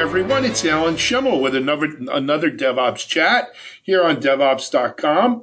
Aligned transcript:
everyone. 0.00 0.46
It's 0.46 0.64
Alan 0.64 0.94
Shimel 0.94 1.42
with 1.42 1.54
another 1.54 1.88
another 2.10 2.50
DevOps 2.50 3.06
chat 3.06 3.50
here 3.82 4.02
on 4.02 4.16
DevOps.com. 4.16 5.42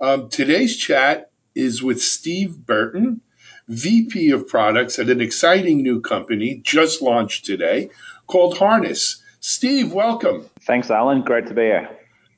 Um, 0.00 0.28
today's 0.28 0.76
chat 0.76 1.32
is 1.56 1.82
with 1.82 2.00
Steve 2.00 2.64
Burton, 2.64 3.20
VP 3.66 4.30
of 4.30 4.46
Products 4.46 5.00
at 5.00 5.10
an 5.10 5.20
exciting 5.20 5.82
new 5.82 6.00
company 6.00 6.60
just 6.62 7.02
launched 7.02 7.44
today 7.44 7.90
called 8.28 8.56
Harness. 8.56 9.20
Steve, 9.40 9.92
welcome. 9.92 10.48
Thanks, 10.60 10.92
Alan. 10.92 11.22
Great 11.22 11.48
to 11.48 11.54
be 11.54 11.62
here. 11.62 11.90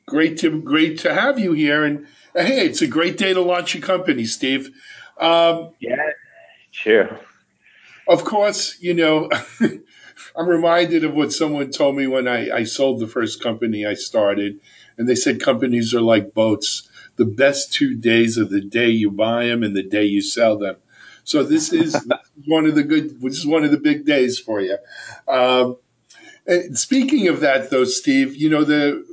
Great 0.06 0.38
to 0.38 0.62
great 0.62 1.00
to 1.00 1.12
have 1.12 1.38
you 1.38 1.52
here, 1.52 1.84
and 1.84 2.06
hey, 2.34 2.64
it's 2.64 2.80
a 2.80 2.86
great 2.86 3.18
day 3.18 3.34
to 3.34 3.42
launch 3.42 3.74
a 3.74 3.82
company, 3.82 4.24
Steve. 4.24 4.70
Um, 5.18 5.74
yeah, 5.78 6.08
sure. 6.70 7.20
Of 8.08 8.24
course, 8.24 8.80
you 8.80 8.94
know. 8.94 9.28
I'm 10.36 10.48
reminded 10.48 11.04
of 11.04 11.14
what 11.14 11.32
someone 11.32 11.70
told 11.70 11.96
me 11.96 12.06
when 12.06 12.28
I, 12.28 12.50
I 12.50 12.64
sold 12.64 13.00
the 13.00 13.06
first 13.06 13.42
company 13.42 13.86
I 13.86 13.94
started, 13.94 14.60
and 14.98 15.08
they 15.08 15.14
said 15.14 15.40
companies 15.40 15.94
are 15.94 16.00
like 16.00 16.34
boats. 16.34 16.88
The 17.16 17.24
best 17.24 17.72
two 17.72 17.96
days 17.96 18.38
are 18.38 18.44
the 18.44 18.60
day 18.60 18.88
you 18.88 19.10
buy 19.10 19.46
them 19.46 19.62
and 19.62 19.76
the 19.76 19.82
day 19.82 20.04
you 20.04 20.22
sell 20.22 20.58
them. 20.58 20.76
So 21.24 21.42
this 21.44 21.72
is 21.72 21.96
one 22.46 22.66
of 22.66 22.74
the 22.74 22.82
good. 22.82 23.20
This 23.20 23.38
is 23.38 23.46
one 23.46 23.64
of 23.64 23.70
the 23.70 23.78
big 23.78 24.04
days 24.04 24.38
for 24.38 24.60
you. 24.60 24.78
Um, 25.28 25.76
and 26.46 26.78
speaking 26.78 27.28
of 27.28 27.40
that, 27.40 27.70
though, 27.70 27.84
Steve, 27.84 28.36
you 28.36 28.50
know 28.50 28.64
the 28.64 29.04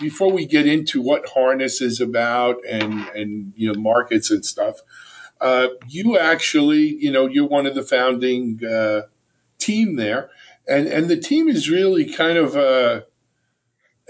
before 0.00 0.32
we 0.32 0.46
get 0.46 0.66
into 0.66 1.02
what 1.02 1.28
harness 1.28 1.80
is 1.80 2.00
about 2.00 2.56
and 2.68 2.92
and 3.14 3.52
you 3.56 3.72
know 3.72 3.80
markets 3.80 4.30
and 4.30 4.44
stuff, 4.44 4.80
uh, 5.40 5.68
you 5.88 6.18
actually 6.18 6.96
you 6.96 7.10
know 7.10 7.26
you're 7.26 7.48
one 7.48 7.66
of 7.66 7.74
the 7.74 7.82
founding 7.82 8.60
uh, 8.64 9.02
team 9.58 9.96
there, 9.96 10.30
and 10.68 10.86
and 10.86 11.08
the 11.08 11.16
team 11.16 11.48
is 11.48 11.70
really 11.70 12.12
kind 12.12 12.38
of 12.38 12.56
a 12.56 13.04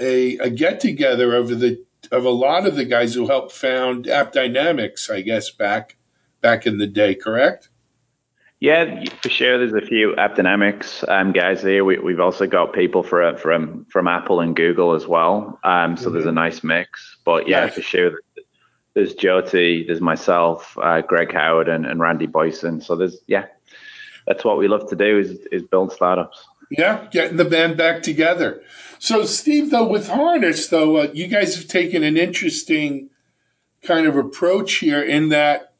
a, 0.00 0.36
a 0.38 0.50
get 0.50 0.80
together 0.80 1.34
of 1.34 1.48
the 1.48 1.84
of 2.10 2.24
a 2.24 2.30
lot 2.30 2.66
of 2.66 2.76
the 2.76 2.84
guys 2.84 3.14
who 3.14 3.26
helped 3.26 3.52
found 3.52 4.06
AppDynamics, 4.06 5.10
I 5.10 5.20
guess 5.20 5.50
back 5.50 5.96
back 6.40 6.66
in 6.66 6.78
the 6.78 6.86
day. 6.86 7.14
Correct? 7.14 7.68
Yeah, 8.60 9.02
for 9.20 9.28
sure. 9.28 9.58
There's 9.58 9.72
a 9.72 9.84
few 9.84 10.14
AppDynamics 10.16 11.08
um, 11.08 11.32
guys 11.32 11.62
here. 11.62 11.84
We, 11.84 11.96
have 12.12 12.20
also 12.20 12.46
got 12.46 12.72
people 12.72 13.02
for, 13.02 13.36
from 13.36 13.86
from 13.86 14.06
Apple 14.06 14.38
and 14.38 14.54
Google 14.54 14.94
as 14.94 15.06
well. 15.06 15.58
Um, 15.64 15.96
so 15.96 16.04
mm-hmm. 16.04 16.14
there's 16.14 16.26
a 16.26 16.32
nice 16.32 16.62
mix. 16.62 17.16
But 17.24 17.48
yeah, 17.48 17.62
nice. 17.62 17.74
for 17.74 17.82
sure. 17.82 18.12
There's 18.94 19.14
Jyoti, 19.14 19.86
there's 19.86 20.02
myself, 20.02 20.76
uh, 20.80 21.00
Greg 21.00 21.32
Howard, 21.32 21.68
and, 21.68 21.86
and 21.86 21.98
Randy 21.98 22.26
Boyson. 22.26 22.80
So 22.82 22.94
there's 22.94 23.16
yeah, 23.26 23.46
that's 24.26 24.44
what 24.44 24.58
we 24.58 24.68
love 24.68 24.88
to 24.90 24.96
do 24.96 25.18
is 25.18 25.46
is 25.50 25.62
build 25.62 25.92
startups. 25.92 26.46
Yeah, 26.70 27.06
getting 27.10 27.36
the 27.36 27.44
band 27.44 27.76
back 27.76 28.02
together. 28.02 28.62
So, 28.98 29.24
Steve, 29.24 29.70
though, 29.70 29.88
with 29.88 30.08
Harness, 30.08 30.68
though, 30.68 30.96
uh, 30.96 31.08
you 31.12 31.26
guys 31.26 31.56
have 31.56 31.66
taken 31.66 32.02
an 32.02 32.16
interesting 32.16 33.10
kind 33.82 34.06
of 34.06 34.16
approach 34.16 34.74
here 34.74 35.02
in 35.02 35.30
that, 35.30 35.74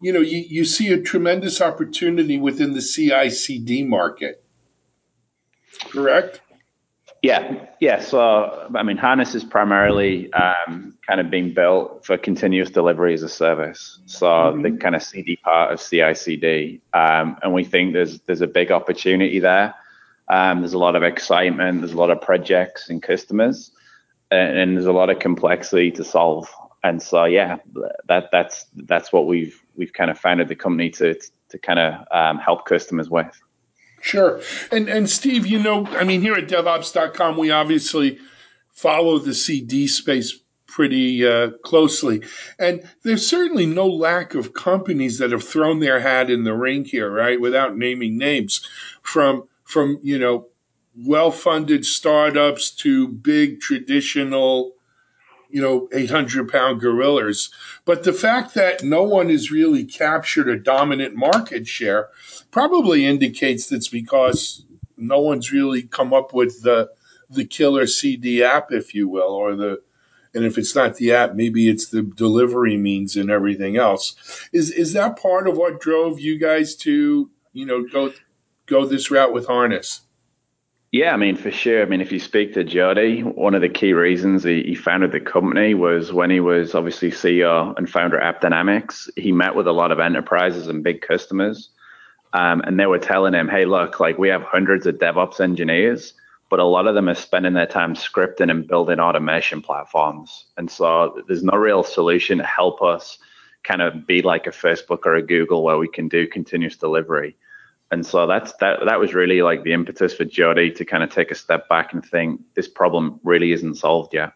you 0.00 0.12
know, 0.12 0.20
you, 0.20 0.38
you 0.38 0.64
see 0.64 0.92
a 0.92 1.02
tremendous 1.02 1.60
opportunity 1.60 2.38
within 2.38 2.72
the 2.72 2.80
CI 2.80 3.30
CD 3.30 3.82
market. 3.82 4.42
Correct? 5.90 6.40
Yeah, 7.22 7.66
yeah. 7.80 8.00
So, 8.00 8.70
I 8.74 8.82
mean, 8.84 8.96
Harness 8.96 9.34
is 9.34 9.42
primarily 9.42 10.32
um, 10.34 10.96
kind 11.06 11.20
of 11.20 11.30
being 11.30 11.52
built 11.52 12.06
for 12.06 12.16
continuous 12.16 12.70
delivery 12.70 13.12
as 13.12 13.24
a 13.24 13.28
service. 13.28 13.98
So, 14.06 14.26
mm-hmm. 14.26 14.62
the 14.62 14.70
kind 14.72 14.94
of 14.94 15.02
CD 15.02 15.36
part 15.36 15.72
of 15.72 15.80
CI/CD, 15.80 16.80
um, 16.94 17.36
and 17.42 17.52
we 17.52 17.64
think 17.64 17.92
there's 17.92 18.20
there's 18.20 18.40
a 18.40 18.46
big 18.46 18.70
opportunity 18.70 19.40
there. 19.40 19.74
Um, 20.28 20.60
there's 20.60 20.74
a 20.74 20.78
lot 20.78 20.94
of 20.94 21.02
excitement. 21.02 21.80
There's 21.80 21.92
a 21.92 21.96
lot 21.96 22.10
of 22.10 22.20
projects 22.20 22.88
and 22.88 23.02
customers, 23.02 23.72
and, 24.30 24.58
and, 24.58 24.76
there's 24.76 24.86
a 24.86 24.92
lot 24.92 25.10
of 25.10 25.18
complexity 25.18 25.90
to 25.92 26.04
solve. 26.04 26.48
And 26.84 27.02
so, 27.02 27.24
yeah, 27.24 27.56
that 28.06 28.28
that's 28.30 28.66
that's 28.76 29.12
what 29.12 29.26
we've 29.26 29.60
we've 29.74 29.92
kind 29.92 30.10
of 30.10 30.18
founded 30.20 30.46
the 30.46 30.54
company 30.54 30.90
to 30.90 31.18
to 31.48 31.58
kind 31.58 31.80
of 31.80 32.06
um, 32.12 32.38
help 32.38 32.64
customers 32.64 33.10
with. 33.10 33.36
Sure. 34.00 34.40
And 34.70 34.88
and 34.88 35.08
Steve, 35.08 35.46
you 35.46 35.58
know, 35.58 35.86
I 35.86 36.04
mean, 36.04 36.20
here 36.20 36.34
at 36.34 36.48
DevOps.com, 36.48 37.36
we 37.36 37.50
obviously 37.50 38.18
follow 38.72 39.18
the 39.18 39.34
CD 39.34 39.86
space 39.86 40.38
pretty 40.66 41.26
uh, 41.26 41.50
closely, 41.64 42.22
and 42.58 42.82
there's 43.02 43.26
certainly 43.26 43.66
no 43.66 43.86
lack 43.86 44.34
of 44.34 44.54
companies 44.54 45.18
that 45.18 45.32
have 45.32 45.42
thrown 45.42 45.80
their 45.80 45.98
hat 45.98 46.30
in 46.30 46.44
the 46.44 46.54
ring 46.54 46.84
here, 46.84 47.10
right? 47.10 47.40
Without 47.40 47.76
naming 47.76 48.16
names, 48.18 48.66
from 49.02 49.48
from 49.64 49.98
you 50.02 50.18
know 50.18 50.46
well-funded 50.96 51.84
startups 51.84 52.70
to 52.70 53.08
big 53.08 53.60
traditional 53.60 54.72
you 55.50 55.62
know, 55.62 55.88
800 55.92 56.48
pound 56.48 56.80
gorillas. 56.80 57.50
But 57.84 58.04
the 58.04 58.12
fact 58.12 58.54
that 58.54 58.82
no 58.82 59.02
one 59.02 59.30
has 59.30 59.50
really 59.50 59.84
captured 59.84 60.48
a 60.48 60.58
dominant 60.58 61.14
market 61.14 61.66
share 61.66 62.08
probably 62.50 63.06
indicates 63.06 63.66
that's 63.66 63.88
because 63.88 64.64
no 64.96 65.20
one's 65.20 65.52
really 65.52 65.82
come 65.82 66.12
up 66.12 66.34
with 66.34 66.62
the, 66.62 66.90
the 67.30 67.44
killer 67.44 67.86
CD 67.86 68.42
app, 68.42 68.72
if 68.72 68.94
you 68.94 69.08
will, 69.08 69.32
or 69.32 69.54
the, 69.54 69.80
and 70.34 70.44
if 70.44 70.58
it's 70.58 70.74
not 70.74 70.96
the 70.96 71.12
app, 71.12 71.34
maybe 71.34 71.68
it's 71.68 71.88
the 71.88 72.02
delivery 72.02 72.76
means 72.76 73.16
and 73.16 73.30
everything 73.30 73.76
else. 73.76 74.14
Is, 74.52 74.70
is 74.70 74.92
that 74.92 75.18
part 75.18 75.48
of 75.48 75.56
what 75.56 75.80
drove 75.80 76.20
you 76.20 76.38
guys 76.38 76.76
to, 76.76 77.30
you 77.52 77.66
know, 77.66 77.86
go, 77.90 78.12
go 78.66 78.84
this 78.84 79.10
route 79.10 79.32
with 79.32 79.46
Harness? 79.46 80.02
Yeah, 80.90 81.12
I 81.12 81.18
mean, 81.18 81.36
for 81.36 81.50
sure. 81.50 81.82
I 81.82 81.84
mean, 81.84 82.00
if 82.00 82.12
you 82.12 82.18
speak 82.18 82.54
to 82.54 82.64
Jyoti, 82.64 83.22
one 83.22 83.54
of 83.54 83.60
the 83.60 83.68
key 83.68 83.92
reasons 83.92 84.42
he, 84.42 84.62
he, 84.62 84.74
founded 84.74 85.12
the 85.12 85.20
company 85.20 85.74
was 85.74 86.14
when 86.14 86.30
he 86.30 86.40
was 86.40 86.74
obviously 86.74 87.10
CEO 87.10 87.76
and 87.76 87.90
founder 87.90 88.18
at 88.18 88.40
AppDynamics, 88.40 89.10
he 89.16 89.30
met 89.30 89.54
with 89.54 89.66
a 89.66 89.72
lot 89.72 89.92
of 89.92 90.00
enterprises 90.00 90.66
and 90.66 90.82
big 90.82 91.02
customers. 91.02 91.68
Um, 92.32 92.62
and 92.62 92.80
they 92.80 92.86
were 92.86 92.98
telling 92.98 93.34
him, 93.34 93.48
hey, 93.48 93.66
look, 93.66 94.00
like 94.00 94.16
we 94.16 94.30
have 94.30 94.42
hundreds 94.42 94.86
of 94.86 94.94
DevOps 94.94 95.40
engineers, 95.40 96.14
but 96.48 96.58
a 96.58 96.64
lot 96.64 96.86
of 96.86 96.94
them 96.94 97.10
are 97.10 97.14
spending 97.14 97.52
their 97.52 97.66
time 97.66 97.94
scripting 97.94 98.50
and 98.50 98.66
building 98.66 98.98
automation 98.98 99.60
platforms. 99.60 100.46
And 100.56 100.70
so 100.70 101.22
there's 101.26 101.44
no 101.44 101.58
real 101.58 101.82
solution 101.82 102.38
to 102.38 102.44
help 102.44 102.80
us 102.80 103.18
kind 103.62 103.82
of 103.82 104.06
be 104.06 104.22
like 104.22 104.46
a 104.46 104.50
Facebook 104.50 105.00
or 105.04 105.16
a 105.16 105.22
Google 105.22 105.62
where 105.62 105.76
we 105.76 105.88
can 105.88 106.08
do 106.08 106.26
continuous 106.26 106.76
delivery 106.76 107.36
and 107.90 108.04
so 108.04 108.26
that's 108.26 108.52
that 108.54 108.80
that 108.86 109.00
was 109.00 109.14
really 109.14 109.42
like 109.42 109.62
the 109.62 109.72
impetus 109.72 110.14
for 110.14 110.24
Jyoti 110.24 110.74
to 110.76 110.84
kind 110.84 111.02
of 111.02 111.10
take 111.10 111.30
a 111.30 111.34
step 111.34 111.68
back 111.68 111.92
and 111.92 112.04
think 112.04 112.40
this 112.54 112.68
problem 112.68 113.20
really 113.22 113.52
isn't 113.52 113.76
solved 113.76 114.14
yet. 114.14 114.32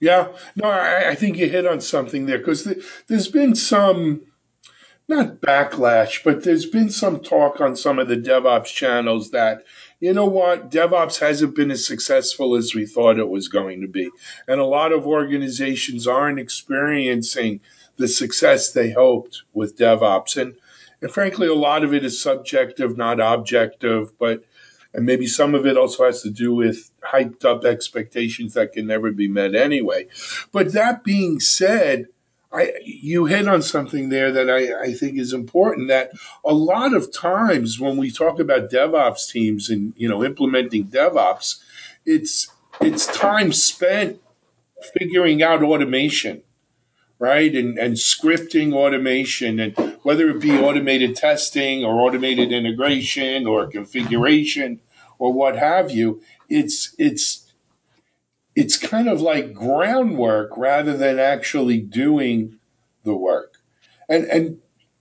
Yeah, 0.00 0.28
no, 0.56 0.68
I, 0.68 1.10
I 1.10 1.14
think 1.14 1.36
you 1.36 1.48
hit 1.48 1.66
on 1.66 1.80
something 1.80 2.26
there 2.26 2.38
because 2.38 2.64
th- 2.64 2.84
there's 3.06 3.28
been 3.28 3.54
some 3.54 4.22
not 5.06 5.40
backlash, 5.40 6.24
but 6.24 6.44
there's 6.44 6.66
been 6.66 6.88
some 6.88 7.20
talk 7.20 7.60
on 7.60 7.76
some 7.76 7.98
of 7.98 8.08
the 8.08 8.16
DevOps 8.16 8.72
channels 8.72 9.30
that 9.32 9.64
you 10.00 10.12
know 10.14 10.24
what 10.24 10.70
DevOps 10.70 11.18
hasn't 11.18 11.54
been 11.54 11.70
as 11.70 11.86
successful 11.86 12.56
as 12.56 12.74
we 12.74 12.86
thought 12.86 13.18
it 13.18 13.28
was 13.28 13.48
going 13.48 13.82
to 13.82 13.88
be, 13.88 14.10
and 14.48 14.60
a 14.60 14.64
lot 14.64 14.92
of 14.92 15.06
organizations 15.06 16.06
aren't 16.08 16.40
experiencing 16.40 17.60
the 17.98 18.08
success 18.08 18.72
they 18.72 18.90
hoped 18.90 19.42
with 19.52 19.76
DevOps. 19.76 20.40
And 20.40 20.56
and 21.02 21.10
frankly, 21.10 21.48
a 21.48 21.54
lot 21.54 21.84
of 21.84 21.94
it 21.94 22.04
is 22.04 22.20
subjective, 22.20 22.96
not 22.96 23.20
objective, 23.20 24.18
but 24.18 24.44
and 24.92 25.06
maybe 25.06 25.26
some 25.26 25.54
of 25.54 25.66
it 25.66 25.76
also 25.76 26.04
has 26.04 26.22
to 26.22 26.30
do 26.30 26.52
with 26.52 26.90
hyped 27.00 27.44
up 27.44 27.64
expectations 27.64 28.54
that 28.54 28.72
can 28.72 28.86
never 28.86 29.12
be 29.12 29.28
met 29.28 29.54
anyway. 29.54 30.06
But 30.50 30.72
that 30.72 31.04
being 31.04 31.38
said, 31.38 32.06
I, 32.52 32.72
you 32.84 33.26
hit 33.26 33.46
on 33.46 33.62
something 33.62 34.08
there 34.08 34.32
that 34.32 34.50
I, 34.50 34.88
I 34.88 34.92
think 34.92 35.16
is 35.16 35.32
important 35.32 35.88
that 35.88 36.10
a 36.44 36.52
lot 36.52 36.94
of 36.94 37.12
times 37.12 37.78
when 37.78 37.96
we 37.96 38.10
talk 38.10 38.40
about 38.40 38.70
DevOps 38.70 39.30
teams 39.30 39.70
and 39.70 39.92
you 39.96 40.08
know 40.08 40.24
implementing 40.24 40.86
DevOps, 40.86 41.60
it's 42.04 42.48
it's 42.80 43.06
time 43.06 43.52
spent 43.52 44.20
figuring 44.94 45.42
out 45.42 45.62
automation 45.62 46.42
right? 47.20 47.54
And, 47.54 47.78
and 47.78 47.94
scripting 47.94 48.72
automation, 48.74 49.60
and 49.60 49.76
whether 50.02 50.28
it 50.30 50.40
be 50.40 50.58
automated 50.58 51.14
testing 51.14 51.84
or 51.84 52.00
automated 52.00 52.50
integration 52.50 53.46
or 53.46 53.68
configuration 53.68 54.80
or 55.20 55.32
what 55.32 55.56
have 55.56 55.92
you, 55.92 56.22
it's 56.48 56.94
it's 56.98 57.52
it's 58.56 58.76
kind 58.76 59.08
of 59.08 59.20
like 59.20 59.54
groundwork 59.54 60.56
rather 60.56 60.96
than 60.96 61.20
actually 61.20 61.78
doing 61.78 62.58
the 63.04 63.14
work. 63.14 63.54
And 64.08 64.24
and 64.24 64.58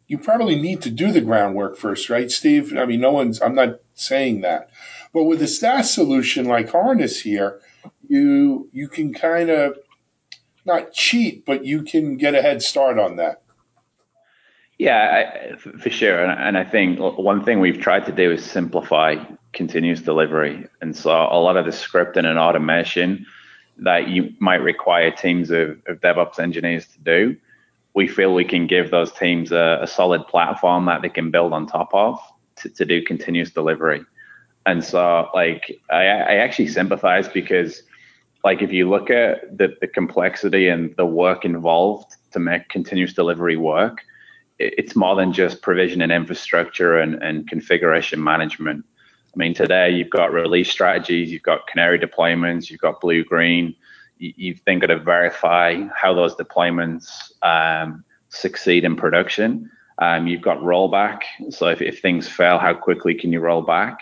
you 0.07 0.17
probably 0.17 0.59
need 0.59 0.81
to 0.81 0.89
do 0.89 1.11
the 1.11 1.21
groundwork 1.21 1.77
first, 1.77 2.09
right, 2.09 2.29
Steve? 2.29 2.75
I 2.77 2.85
mean, 2.85 2.99
no 2.99 3.11
one's. 3.11 3.41
I'm 3.41 3.55
not 3.55 3.79
saying 3.93 4.41
that, 4.41 4.69
but 5.13 5.23
with 5.23 5.41
a 5.41 5.47
SaaS 5.47 5.93
solution 5.93 6.45
like 6.45 6.69
Harness 6.69 7.21
here, 7.21 7.61
you 8.09 8.69
you 8.73 8.89
can 8.89 9.13
kind 9.13 9.49
of 9.49 9.77
not 10.65 10.93
cheat, 10.93 11.45
but 11.45 11.65
you 11.65 11.83
can 11.83 12.17
get 12.17 12.35
a 12.35 12.41
head 12.41 12.61
start 12.61 12.99
on 12.99 13.15
that. 13.17 13.41
Yeah, 14.77 15.51
I, 15.51 15.55
for 15.57 15.89
sure. 15.89 16.23
And, 16.23 16.39
and 16.39 16.57
I 16.57 16.63
think 16.63 16.99
one 16.99 17.43
thing 17.43 17.59
we've 17.59 17.81
tried 17.81 18.05
to 18.05 18.11
do 18.11 18.31
is 18.31 18.45
simplify 18.45 19.15
continuous 19.51 20.01
delivery. 20.01 20.67
And 20.81 20.95
so 20.95 21.11
a 21.11 21.39
lot 21.39 21.57
of 21.57 21.65
the 21.65 21.71
scripting 21.71 22.25
and 22.25 22.39
automation 22.39 23.25
that 23.77 24.07
you 24.07 24.33
might 24.39 24.61
require 24.61 25.11
teams 25.11 25.51
of, 25.51 25.71
of 25.87 25.99
DevOps 26.01 26.39
engineers 26.39 26.85
to 26.87 26.99
do, 26.99 27.35
we 27.93 28.07
feel 28.07 28.33
we 28.33 28.45
can 28.45 28.67
give 28.67 28.91
those 28.91 29.11
teams 29.11 29.51
a, 29.51 29.79
a 29.81 29.87
solid 29.87 30.25
platform 30.27 30.85
that 30.85 31.01
they 31.01 31.09
can 31.09 31.31
build 31.31 31.53
on 31.53 31.65
top 31.65 31.89
of 31.93 32.19
to, 32.57 32.69
to 32.69 32.85
do 32.85 33.03
continuous 33.03 33.51
delivery. 33.51 34.05
And 34.65 34.83
so, 34.83 35.29
like, 35.33 35.79
I, 35.89 36.05
I 36.05 36.35
actually 36.35 36.67
sympathize 36.67 37.27
because, 37.27 37.83
like, 38.43 38.61
if 38.61 38.71
you 38.71 38.89
look 38.89 39.09
at 39.09 39.57
the, 39.57 39.75
the 39.81 39.87
complexity 39.87 40.69
and 40.69 40.95
the 40.95 41.05
work 41.05 41.45
involved 41.45 42.15
to 42.31 42.39
make 42.39 42.69
continuous 42.69 43.13
delivery 43.13 43.57
work, 43.57 44.01
it, 44.57 44.73
it's 44.77 44.95
more 44.95 45.15
than 45.15 45.33
just 45.33 45.61
provision 45.61 46.01
and 46.01 46.11
infrastructure 46.11 46.97
and, 46.97 47.21
and 47.21 47.47
configuration 47.47 48.23
management. 48.23 48.85
I 49.33 49.37
mean, 49.37 49.53
today 49.53 49.91
you've 49.91 50.09
got 50.09 50.33
release 50.33 50.71
strategies, 50.71 51.31
you've 51.31 51.43
got 51.43 51.67
canary 51.67 51.99
deployments, 51.99 52.69
you've 52.69 52.81
got 52.81 53.01
blue 53.01 53.23
green. 53.23 53.75
You, 54.17 54.33
you've 54.35 54.61
then 54.65 54.79
got 54.79 54.87
to 54.87 54.99
verify 54.99 55.83
how 55.95 56.13
those 56.13 56.35
deployments 56.35 57.31
um, 57.43 58.03
succeed 58.29 58.83
in 58.85 58.95
production. 58.95 59.69
Um, 59.99 60.27
you've 60.27 60.41
got 60.41 60.59
rollback. 60.59 61.23
So 61.49 61.67
if, 61.67 61.81
if 61.81 62.01
things 62.01 62.27
fail, 62.27 62.57
how 62.57 62.73
quickly 62.73 63.13
can 63.13 63.33
you 63.33 63.39
roll 63.39 63.61
back? 63.61 63.99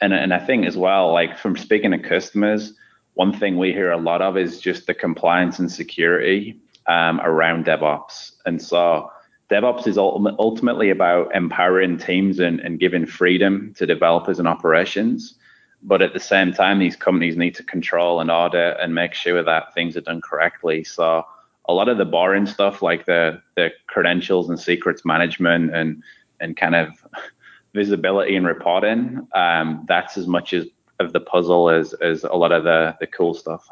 And, 0.00 0.12
and 0.14 0.32
I 0.32 0.38
think 0.38 0.66
as 0.66 0.76
well, 0.76 1.12
like 1.12 1.38
from 1.38 1.56
speaking 1.56 1.90
to 1.90 1.98
customers, 1.98 2.74
one 3.20 3.34
thing 3.34 3.58
we 3.58 3.70
hear 3.70 3.90
a 3.90 3.98
lot 3.98 4.22
of 4.22 4.38
is 4.38 4.58
just 4.58 4.86
the 4.86 4.94
compliance 4.94 5.58
and 5.58 5.70
security 5.70 6.58
um, 6.86 7.20
around 7.20 7.66
DevOps. 7.66 8.32
And 8.46 8.62
so 8.62 9.10
DevOps 9.50 9.86
is 9.86 9.98
ultimately 9.98 10.88
about 10.88 11.34
empowering 11.34 11.98
teams 11.98 12.38
and, 12.38 12.60
and 12.60 12.80
giving 12.80 13.04
freedom 13.04 13.74
to 13.76 13.84
developers 13.84 14.38
and 14.38 14.48
operations. 14.48 15.34
But 15.82 16.00
at 16.00 16.14
the 16.14 16.26
same 16.34 16.54
time, 16.54 16.78
these 16.78 16.96
companies 16.96 17.36
need 17.36 17.54
to 17.56 17.62
control 17.62 18.22
and 18.22 18.30
audit 18.30 18.78
and 18.80 18.94
make 18.94 19.12
sure 19.12 19.42
that 19.42 19.74
things 19.74 19.98
are 19.98 20.06
done 20.10 20.22
correctly. 20.22 20.82
So 20.82 21.22
a 21.68 21.74
lot 21.74 21.90
of 21.90 21.98
the 21.98 22.06
boring 22.06 22.46
stuff 22.46 22.80
like 22.80 23.04
the 23.04 23.42
the 23.54 23.68
credentials 23.86 24.48
and 24.48 24.58
secrets 24.58 25.04
management 25.04 25.74
and 25.74 26.02
and 26.40 26.56
kind 26.56 26.74
of 26.74 26.88
visibility 27.74 28.34
and 28.34 28.46
reporting, 28.46 29.28
um, 29.34 29.84
that's 29.86 30.16
as 30.16 30.26
much 30.26 30.54
as 30.54 30.64
of 31.00 31.12
the 31.12 31.20
puzzle 31.20 31.70
as 31.70 31.92
as 31.94 32.24
a 32.24 32.34
lot 32.34 32.52
of 32.52 32.64
the 32.64 32.96
the 33.00 33.06
cool 33.06 33.34
stuff. 33.34 33.68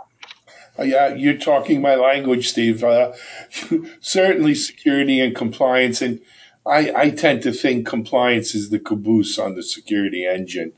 Uh, 0.79 0.85
yeah, 0.85 1.15
you're 1.15 1.37
talking 1.37 1.81
my 1.81 1.97
language, 1.97 2.49
Steve. 2.49 2.85
Uh, 2.85 3.13
certainly, 4.01 4.55
security 4.55 5.21
and 5.21 5.35
compliance, 5.35 6.01
and 6.01 6.21
I, 6.65 6.93
I 6.95 7.11
tend 7.11 7.43
to 7.43 7.53
think 7.53 7.87
compliance 7.87 8.55
is 8.55 8.71
the 8.71 8.79
caboose 8.79 9.39
on 9.39 9.55
the 9.55 9.63
security 9.63 10.27
engine. 10.27 10.73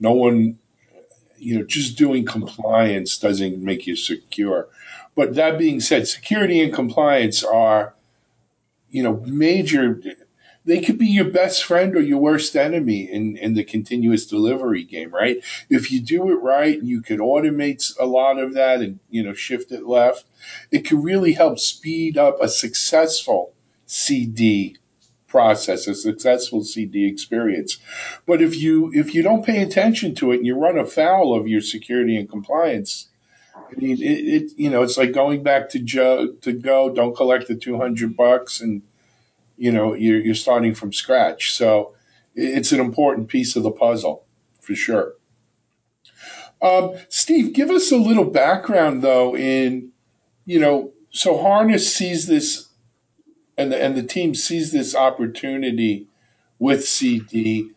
No 0.00 0.12
one, 0.12 0.58
you 1.36 1.58
know, 1.58 1.64
just 1.64 1.98
doing 1.98 2.24
compliance 2.24 3.18
doesn't 3.18 3.62
make 3.62 3.86
you 3.86 3.96
secure. 3.96 4.68
But 5.14 5.34
that 5.34 5.58
being 5.58 5.80
said, 5.80 6.08
security 6.08 6.62
and 6.62 6.72
compliance 6.72 7.44
are, 7.44 7.94
you 8.90 9.02
know, 9.02 9.22
major 9.26 10.00
they 10.64 10.80
could 10.80 10.98
be 10.98 11.06
your 11.06 11.30
best 11.30 11.64
friend 11.64 11.94
or 11.94 12.00
your 12.00 12.18
worst 12.18 12.56
enemy 12.56 13.10
in, 13.10 13.36
in 13.36 13.54
the 13.54 13.64
continuous 13.64 14.26
delivery 14.26 14.84
game, 14.84 15.10
right? 15.10 15.36
If 15.68 15.92
you 15.92 16.00
do 16.00 16.30
it 16.30 16.42
right 16.42 16.78
and 16.78 16.88
you 16.88 17.02
can 17.02 17.18
automate 17.18 17.94
a 18.00 18.06
lot 18.06 18.38
of 18.38 18.54
that 18.54 18.80
and, 18.80 18.98
you 19.10 19.22
know, 19.22 19.34
shift 19.34 19.72
it 19.72 19.86
left, 19.86 20.24
it 20.70 20.86
can 20.86 21.02
really 21.02 21.32
help 21.32 21.58
speed 21.58 22.16
up 22.16 22.38
a 22.40 22.48
successful 22.48 23.52
CD 23.86 24.76
process, 25.28 25.86
a 25.86 25.94
successful 25.94 26.62
CD 26.64 27.06
experience. 27.06 27.78
But 28.24 28.40
if 28.40 28.56
you 28.56 28.90
if 28.94 29.14
you 29.14 29.22
don't 29.22 29.44
pay 29.44 29.62
attention 29.62 30.14
to 30.16 30.32
it 30.32 30.36
and 30.36 30.46
you 30.46 30.56
run 30.56 30.78
afoul 30.78 31.34
of 31.34 31.48
your 31.48 31.60
security 31.60 32.16
and 32.16 32.30
compliance, 32.30 33.08
I 33.56 33.74
mean, 33.76 34.00
it, 34.00 34.02
it 34.02 34.52
you 34.56 34.70
know 34.70 34.82
it's 34.82 34.96
like 34.96 35.12
going 35.12 35.42
back 35.42 35.70
to 35.70 35.80
Joe 35.80 36.32
to 36.42 36.52
go. 36.52 36.88
Don't 36.88 37.16
collect 37.16 37.48
the 37.48 37.56
two 37.56 37.76
hundred 37.76 38.16
bucks 38.16 38.60
and 38.60 38.82
you 39.56 39.72
know 39.72 39.94
you're, 39.94 40.20
you're 40.20 40.34
starting 40.34 40.74
from 40.74 40.92
scratch. 40.92 41.54
So 41.54 41.94
it's 42.34 42.72
an 42.72 42.80
important 42.80 43.28
piece 43.28 43.56
of 43.56 43.62
the 43.62 43.70
puzzle 43.70 44.24
for 44.60 44.74
sure. 44.74 45.14
Um, 46.62 46.94
steve 47.08 47.52
give 47.52 47.70
us 47.70 47.92
a 47.92 47.96
little 47.96 48.24
background 48.24 49.02
though 49.02 49.36
in 49.36 49.90
you 50.46 50.58
know 50.58 50.92
so 51.10 51.36
harness 51.36 51.92
sees 51.94 52.26
this 52.26 52.68
and 53.58 53.70
the, 53.70 53.82
and 53.82 53.96
the 53.96 54.02
team 54.02 54.34
sees 54.34 54.72
this 54.72 54.94
opportunity 54.94 56.08
with 56.58 56.86
cd 56.86 57.70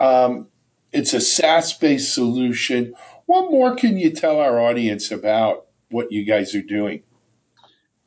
um, 0.00 0.48
it's 0.92 1.12
a 1.12 1.20
saas 1.20 1.72
based 1.72 2.14
solution. 2.14 2.94
What 3.26 3.50
more 3.50 3.74
can 3.74 3.98
you 3.98 4.10
tell 4.10 4.38
our 4.38 4.60
audience 4.60 5.10
about 5.10 5.66
what 5.90 6.12
you 6.12 6.24
guys 6.24 6.54
are 6.54 6.62
doing 6.62 7.02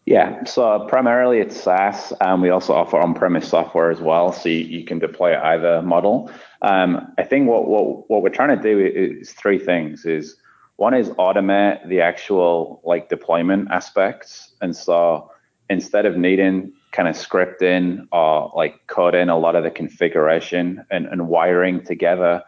yeah, 0.07 0.45
so 0.45 0.86
primarily 0.88 1.39
it's 1.39 1.62
SaaS. 1.62 2.13
Um, 2.21 2.42
we 2.42 2.50
also 2.50 2.74
offer 2.74 2.98
on-premise 2.98 3.50
software 3.50 3.92
as 3.92 4.00
well, 4.00 4.31
so 4.31 4.48
you, 4.48 4.59
you 4.59 4.86
can 4.86 5.00
deploy 5.00 5.38
either 5.38 5.81
model. 5.81 6.31
Um, 6.62 7.13
I 7.18 7.24
think 7.24 7.50
what, 7.50 7.68
what 7.68 8.09
what 8.09 8.24
we're 8.24 8.30
trying 8.30 8.56
to 8.56 8.63
do 8.63 8.80
is 8.80 9.33
three 9.33 9.59
things. 9.59 10.06
Is 10.06 10.38
one 10.77 10.94
is 10.94 11.09
automate 11.09 11.86
the 11.89 12.00
actual 12.00 12.81
like 12.86 13.09
deployment 13.09 13.69
aspects, 13.69 14.54
and 14.62 14.74
so 14.74 15.30
instead 15.69 16.06
of 16.06 16.15
needing 16.15 16.71
kind 16.94 17.09
of 17.09 17.15
scripting 17.18 18.07
or 18.13 18.50
like 18.56 18.88
coding 18.88 19.27
a 19.27 19.38
lot 19.38 19.57
of 19.57 19.65
the 19.65 19.71
configuration 19.71 20.86
and, 20.89 21.06
and 21.07 21.27
wiring 21.27 21.83
together 21.83 22.42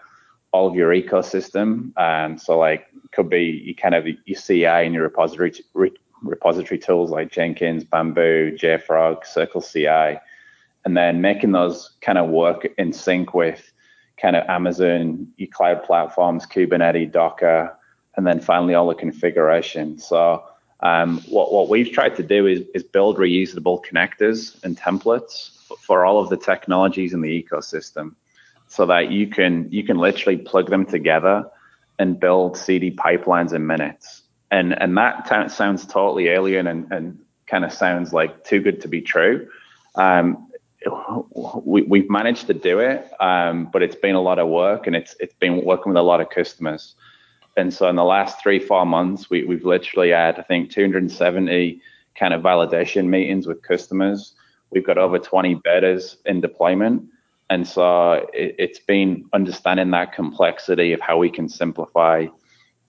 all 0.53 0.65
of 0.65 0.75
your 0.75 0.91
ecosystem. 0.91 1.91
Um, 1.97 2.37
so 2.37 2.57
like 2.57 2.87
could 3.11 3.29
be 3.29 3.43
you 3.65 3.75
kind 3.75 3.95
of 3.95 4.07
your 4.07 4.39
CI 4.39 4.65
and 4.65 4.93
your 4.93 5.03
repository 5.03 5.51
repository 6.21 6.79
tools 6.79 7.11
like 7.11 7.31
Jenkins, 7.31 7.83
Bamboo, 7.83 8.57
JFrog, 8.57 9.25
Circle 9.25 9.61
CI, 9.61 10.19
and 10.85 10.95
then 10.95 11.21
making 11.21 11.51
those 11.51 11.91
kind 12.01 12.17
of 12.17 12.29
work 12.29 12.67
in 12.77 12.93
sync 12.93 13.33
with 13.33 13.71
kind 14.21 14.35
of 14.35 14.47
Amazon, 14.49 15.27
your 15.37 15.49
cloud 15.49 15.83
platforms, 15.83 16.45
Kubernetes, 16.45 17.11
Docker, 17.11 17.75
and 18.15 18.27
then 18.27 18.39
finally 18.39 18.73
all 18.73 18.87
the 18.87 18.95
configuration. 18.95 19.97
So 19.97 20.43
um, 20.81 21.19
what, 21.29 21.53
what 21.53 21.69
we've 21.69 21.91
tried 21.91 22.15
to 22.17 22.23
do 22.23 22.47
is, 22.47 22.61
is 22.73 22.83
build 22.83 23.17
reusable 23.17 23.83
connectors 23.83 24.61
and 24.63 24.77
templates 24.77 25.51
for 25.81 26.05
all 26.05 26.19
of 26.19 26.29
the 26.29 26.37
technologies 26.37 27.13
in 27.13 27.21
the 27.21 27.43
ecosystem 27.43 28.15
so 28.67 28.85
that 28.85 29.11
you 29.11 29.27
can 29.27 29.67
you 29.71 29.83
can 29.83 29.97
literally 29.97 30.37
plug 30.37 30.69
them 30.69 30.85
together 30.85 31.49
and 31.97 32.19
build 32.19 32.55
CD 32.55 32.91
pipelines 32.91 33.53
in 33.53 33.65
minutes 33.65 34.23
and 34.51 34.79
and 34.81 34.97
that 34.97 35.25
t- 35.27 35.49
sounds 35.49 35.85
totally 35.85 36.27
alien 36.27 36.67
and, 36.67 36.91
and 36.91 37.19
kind 37.47 37.65
of 37.65 37.73
sounds 37.73 38.13
like 38.13 38.43
too 38.43 38.61
good 38.61 38.81
to 38.81 38.87
be 38.87 39.01
true. 39.01 39.47
Um, 39.95 40.47
we, 41.65 41.81
we've 41.81 42.09
managed 42.09 42.47
to 42.47 42.53
do 42.53 42.79
it, 42.79 43.11
um, 43.19 43.69
but 43.71 43.83
it's 43.83 43.95
been 43.95 44.15
a 44.15 44.21
lot 44.21 44.39
of 44.39 44.47
work, 44.47 44.87
and 44.87 44.95
it's 44.95 45.15
it's 45.19 45.35
been 45.35 45.63
working 45.63 45.91
with 45.91 45.97
a 45.97 46.03
lot 46.03 46.21
of 46.21 46.29
customers. 46.29 46.95
And 47.57 47.73
so 47.73 47.89
in 47.89 47.95
the 47.95 48.03
last 48.03 48.41
three 48.41 48.59
four 48.59 48.85
months, 48.85 49.29
we, 49.29 49.43
we've 49.43 49.65
literally 49.65 50.11
had 50.11 50.39
I 50.39 50.43
think 50.43 50.71
270 50.71 51.81
kind 52.15 52.33
of 52.33 52.41
validation 52.41 53.07
meetings 53.07 53.47
with 53.47 53.61
customers. 53.61 54.33
We've 54.71 54.85
got 54.85 54.97
over 54.97 55.17
20 55.17 55.55
betas 55.55 56.17
in 56.25 56.41
deployment. 56.41 57.03
And 57.49 57.67
so 57.67 58.27
it, 58.33 58.55
it's 58.59 58.79
been 58.79 59.25
understanding 59.33 59.91
that 59.91 60.13
complexity 60.13 60.93
of 60.93 61.01
how 61.01 61.17
we 61.17 61.31
can 61.31 61.49
simplify 61.49 62.27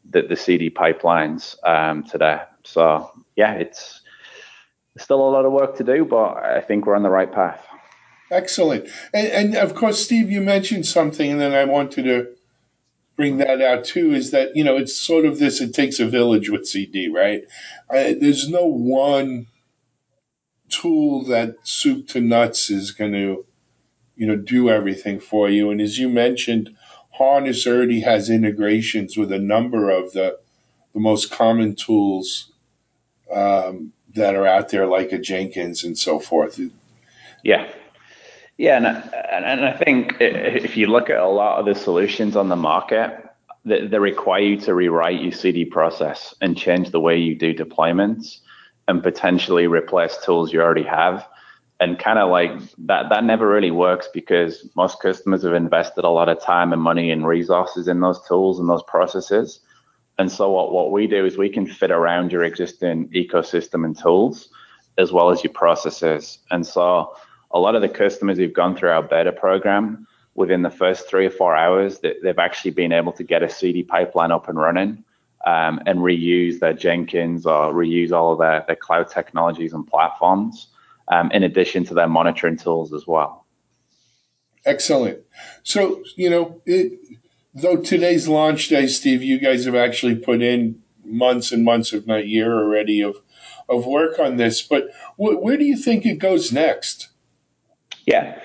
the, 0.08 0.22
the 0.22 0.36
CD 0.36 0.70
pipelines 0.70 1.56
um, 1.66 2.04
today. 2.04 2.40
So 2.64 3.10
yeah, 3.36 3.54
it's 3.54 4.00
still 4.98 5.20
a 5.20 5.30
lot 5.30 5.44
of 5.44 5.52
work 5.52 5.76
to 5.76 5.84
do, 5.84 6.04
but 6.04 6.36
I 6.36 6.60
think 6.60 6.86
we're 6.86 6.96
on 6.96 7.02
the 7.02 7.10
right 7.10 7.32
path. 7.32 7.64
Excellent. 8.30 8.88
And, 9.12 9.26
and 9.28 9.56
of 9.56 9.74
course, 9.74 10.02
Steve, 10.02 10.30
you 10.30 10.40
mentioned 10.40 10.86
something, 10.86 11.30
and 11.32 11.40
then 11.40 11.52
I 11.52 11.64
wanted 11.64 12.04
to 12.04 12.28
bring 13.16 13.38
that 13.38 13.60
out 13.60 13.84
too. 13.84 14.12
Is 14.12 14.30
that 14.30 14.56
you 14.56 14.64
know 14.64 14.76
it's 14.76 14.96
sort 14.96 15.24
of 15.24 15.38
this? 15.38 15.60
It 15.60 15.74
takes 15.74 16.00
a 16.00 16.06
village 16.06 16.48
with 16.48 16.66
CD, 16.66 17.08
right? 17.08 17.42
I, 17.90 18.16
there's 18.20 18.48
no 18.48 18.64
one 18.64 19.46
tool 20.68 21.24
that 21.24 21.56
soup 21.64 22.06
to 22.08 22.20
nuts 22.20 22.70
is 22.70 22.92
going 22.92 23.12
to 23.12 23.44
you 24.16 24.26
know 24.26 24.36
do 24.36 24.70
everything 24.70 25.18
for 25.18 25.48
you. 25.48 25.70
And 25.70 25.80
as 25.80 25.98
you 25.98 26.08
mentioned, 26.08 26.76
Harness 27.20 27.66
already 27.66 28.00
has 28.00 28.30
integrations 28.30 29.14
with 29.14 29.30
a 29.30 29.38
number 29.38 29.90
of 29.90 30.10
the, 30.14 30.38
the 30.94 31.00
most 31.00 31.30
common 31.30 31.76
tools 31.76 32.50
um, 33.30 33.92
that 34.14 34.34
are 34.34 34.46
out 34.46 34.70
there, 34.70 34.86
like 34.86 35.12
a 35.12 35.18
Jenkins 35.18 35.84
and 35.84 35.98
so 35.98 36.18
forth. 36.18 36.58
Yeah. 37.44 37.70
Yeah, 38.56 38.78
and, 38.78 38.86
and 39.44 39.66
I 39.66 39.76
think 39.76 40.16
if 40.18 40.78
you 40.78 40.86
look 40.86 41.10
at 41.10 41.18
a 41.18 41.28
lot 41.28 41.60
of 41.60 41.66
the 41.66 41.74
solutions 41.74 42.36
on 42.36 42.48
the 42.48 42.56
market, 42.56 43.12
they, 43.66 43.86
they 43.86 43.98
require 43.98 44.40
you 44.40 44.56
to 44.60 44.74
rewrite 44.74 45.20
your 45.20 45.32
CD 45.32 45.66
process 45.66 46.34
and 46.40 46.56
change 46.56 46.90
the 46.90 47.00
way 47.00 47.18
you 47.18 47.34
do 47.34 47.54
deployments 47.54 48.38
and 48.88 49.02
potentially 49.02 49.66
replace 49.66 50.16
tools 50.24 50.54
you 50.54 50.62
already 50.62 50.84
have. 50.84 51.26
And 51.80 51.98
kind 51.98 52.18
of 52.18 52.30
like 52.30 52.52
that 52.78 53.08
that 53.08 53.24
never 53.24 53.48
really 53.48 53.70
works 53.70 54.06
because 54.12 54.68
most 54.76 55.00
customers 55.00 55.42
have 55.42 55.54
invested 55.54 56.04
a 56.04 56.10
lot 56.10 56.28
of 56.28 56.40
time 56.40 56.74
and 56.74 56.82
money 56.82 57.10
and 57.10 57.26
resources 57.26 57.88
in 57.88 58.00
those 58.00 58.20
tools 58.28 58.60
and 58.60 58.68
those 58.68 58.82
processes. 58.82 59.60
And 60.18 60.30
so 60.30 60.50
what, 60.50 60.72
what 60.72 60.92
we 60.92 61.06
do 61.06 61.24
is 61.24 61.38
we 61.38 61.48
can 61.48 61.66
fit 61.66 61.90
around 61.90 62.30
your 62.30 62.44
existing 62.44 63.08
ecosystem 63.08 63.86
and 63.86 63.98
tools 63.98 64.50
as 64.98 65.10
well 65.10 65.30
as 65.30 65.42
your 65.42 65.54
processes. 65.54 66.38
And 66.50 66.66
so 66.66 67.16
a 67.52 67.58
lot 67.58 67.74
of 67.74 67.80
the 67.80 67.88
customers 67.88 68.36
who've 68.36 68.52
gone 68.52 68.76
through 68.76 68.90
our 68.90 69.02
beta 69.02 69.32
program 69.32 70.06
within 70.34 70.60
the 70.60 70.70
first 70.70 71.08
three 71.08 71.24
or 71.24 71.30
four 71.30 71.56
hours 71.56 72.00
that 72.00 72.16
they've 72.22 72.38
actually 72.38 72.72
been 72.72 72.92
able 72.92 73.12
to 73.12 73.24
get 73.24 73.42
a 73.42 73.48
cd 73.48 73.82
pipeline 73.82 74.30
up 74.30 74.48
and 74.48 74.58
running 74.58 75.02
um, 75.46 75.80
and 75.86 76.00
reuse 76.00 76.60
their 76.60 76.72
jenkins 76.72 77.46
or 77.46 77.72
reuse 77.72 78.12
all 78.12 78.32
of 78.32 78.38
their, 78.38 78.64
their 78.66 78.76
cloud 78.76 79.08
technologies 79.08 79.72
and 79.72 79.86
platforms 79.86 80.68
um, 81.10 81.30
in 81.32 81.42
addition 81.42 81.84
to 81.84 81.94
their 81.94 82.08
monitoring 82.08 82.56
tools 82.56 82.92
as 82.92 83.06
well. 83.06 83.46
Excellent. 84.64 85.20
So, 85.62 86.02
you 86.16 86.30
know, 86.30 86.60
it, 86.66 86.98
though 87.54 87.76
today's 87.76 88.28
launch 88.28 88.68
day, 88.68 88.86
Steve, 88.86 89.22
you 89.22 89.38
guys 89.38 89.64
have 89.64 89.74
actually 89.74 90.16
put 90.16 90.42
in 90.42 90.82
months 91.04 91.52
and 91.52 91.64
months, 91.64 91.92
if 91.92 92.06
not 92.06 92.28
year 92.28 92.52
already, 92.52 93.02
of 93.02 93.16
of 93.68 93.86
work 93.86 94.18
on 94.18 94.36
this. 94.36 94.62
But 94.62 94.90
wh- 95.16 95.40
where 95.42 95.56
do 95.56 95.64
you 95.64 95.76
think 95.76 96.04
it 96.04 96.18
goes 96.18 96.52
next? 96.52 97.08
Yeah, 98.06 98.38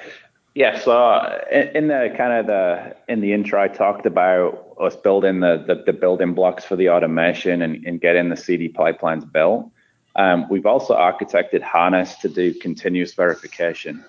yeah. 0.53 0.79
So 0.79 0.91
uh, 0.91 1.41
in 1.51 1.87
the 1.87 2.13
kind 2.15 2.33
of 2.33 2.47
the 2.47 2.95
in 3.07 3.21
the 3.21 3.33
intro, 3.33 3.61
I 3.61 3.67
talked 3.67 4.05
about 4.05 4.75
us 4.79 4.95
building 4.95 5.41
the 5.41 5.63
the, 5.67 5.83
the 5.85 5.93
building 5.93 6.33
blocks 6.33 6.63
for 6.63 6.75
the 6.75 6.89
automation 6.89 7.61
and, 7.61 7.85
and 7.85 7.99
getting 7.99 8.29
the 8.29 8.37
CD 8.37 8.69
pipelines 8.69 9.29
built. 9.29 9.69
Um, 10.15 10.47
we've 10.49 10.65
also 10.65 10.95
architected 10.95 11.61
Harness 11.61 12.15
to 12.15 12.29
do 12.29 12.53
continuous 12.53 13.13
verification. 13.13 14.03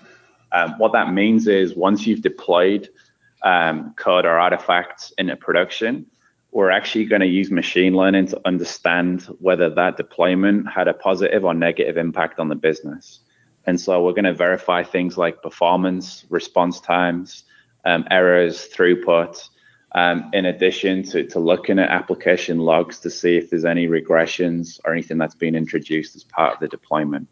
Um, 0.52 0.75
what 0.78 0.92
that 0.92 1.12
means 1.12 1.48
is 1.48 1.75
once 1.75 2.06
you've 2.06 2.22
deployed 2.22 2.88
um, 3.42 3.94
code 3.94 4.25
or 4.25 4.38
artifacts 4.38 5.12
into 5.18 5.36
production, 5.36 6.06
we're 6.52 6.70
actually 6.70 7.04
going 7.04 7.20
to 7.20 7.26
use 7.26 7.50
machine 7.50 7.94
learning 7.94 8.28
to 8.28 8.40
understand 8.44 9.22
whether 9.40 9.68
that 9.68 9.96
deployment 9.96 10.70
had 10.70 10.88
a 10.88 10.94
positive 10.94 11.44
or 11.44 11.52
negative 11.52 11.96
impact 11.96 12.38
on 12.38 12.48
the 12.48 12.54
business. 12.54 13.20
And 13.66 13.80
so 13.80 14.02
we're 14.02 14.12
going 14.12 14.25
to 14.25 14.32
verify 14.32 14.84
things 14.84 15.18
like 15.18 15.42
performance, 15.42 16.25
response 16.30 16.80
times, 16.80 17.44
um, 17.84 18.06
errors, 18.10 18.68
throughput, 18.75 19.48
um, 19.93 20.31
in 20.33 20.47
addition 20.47 21.02
to, 21.05 21.25
to 21.28 21.38
looking 21.38 21.78
at 21.78 21.88
application 21.88 22.59
logs 22.59 22.99
to 23.00 23.11
see 23.11 23.37
if 23.37 23.50
there's 23.50 23.64
any 23.64 23.87
regressions 23.87 24.78
or 24.85 24.93
anything 24.93 25.19
that's 25.19 25.35
been 25.35 25.55
introduced 25.55 26.16
as 26.16 26.25
part 26.25 26.55
of 26.55 26.61
the 26.61 26.69
deployment. 26.69 27.28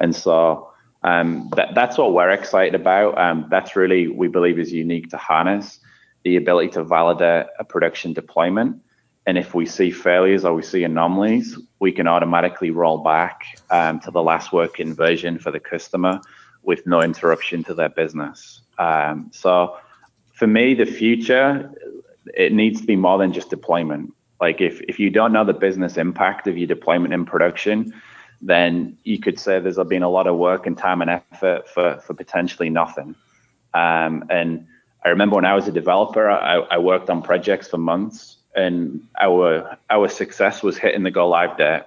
And 0.00 0.14
so 0.14 0.70
um, 1.02 1.50
that, 1.56 1.74
that's 1.74 1.98
what 1.98 2.12
we're 2.12 2.30
excited 2.30 2.74
about. 2.74 3.18
Um, 3.18 3.46
that's 3.50 3.74
really, 3.76 4.08
we 4.08 4.28
believe, 4.28 4.58
is 4.58 4.72
unique 4.72 5.10
to 5.10 5.16
Harness 5.16 5.80
the 6.24 6.36
ability 6.36 6.70
to 6.70 6.82
validate 6.82 7.46
a 7.58 7.64
production 7.64 8.12
deployment. 8.12 8.80
And 9.26 9.38
if 9.38 9.54
we 9.54 9.66
see 9.66 9.90
failures 9.90 10.44
or 10.44 10.54
we 10.54 10.62
see 10.62 10.84
anomalies, 10.84 11.58
we 11.78 11.92
can 11.92 12.06
automatically 12.06 12.70
roll 12.70 12.98
back 12.98 13.44
um, 13.70 14.00
to 14.00 14.10
the 14.10 14.22
last 14.22 14.52
working 14.52 14.94
version 14.94 15.38
for 15.38 15.50
the 15.50 15.60
customer 15.60 16.20
with 16.62 16.86
no 16.86 17.02
interruption 17.02 17.62
to 17.64 17.74
their 17.74 17.90
business. 17.90 18.62
Um, 18.78 19.30
so 19.32 19.76
for 20.32 20.46
me, 20.46 20.74
the 20.74 20.86
future 20.86 21.72
it 22.34 22.52
needs 22.52 22.80
to 22.80 22.86
be 22.86 22.96
more 22.96 23.18
than 23.18 23.32
just 23.32 23.50
deployment. 23.50 24.12
Like 24.40 24.60
if, 24.60 24.80
if 24.82 24.98
you 24.98 25.10
don't 25.10 25.32
know 25.32 25.44
the 25.44 25.52
business 25.52 25.96
impact 25.96 26.46
of 26.46 26.56
your 26.56 26.66
deployment 26.66 27.14
in 27.14 27.24
production, 27.24 27.94
then 28.40 28.98
you 29.04 29.18
could 29.18 29.38
say 29.38 29.60
there's 29.60 29.78
been 29.88 30.02
a 30.02 30.08
lot 30.08 30.26
of 30.26 30.36
work 30.36 30.66
and 30.66 30.76
time 30.76 31.00
and 31.00 31.10
effort 31.10 31.68
for, 31.68 32.00
for 32.00 32.14
potentially 32.14 32.68
nothing. 32.68 33.14
Um, 33.72 34.24
and 34.30 34.66
I 35.04 35.08
remember 35.10 35.36
when 35.36 35.44
I 35.44 35.54
was 35.54 35.68
a 35.68 35.72
developer, 35.72 36.30
I, 36.30 36.56
I, 36.56 36.78
worked 36.78 37.10
on 37.10 37.22
projects 37.22 37.68
for 37.68 37.78
months 37.78 38.36
and 38.54 39.00
our 39.20 39.76
our 39.90 40.08
success 40.08 40.62
was 40.62 40.78
hitting 40.78 41.02
the 41.02 41.10
go 41.10 41.28
live 41.28 41.56
date. 41.58 41.82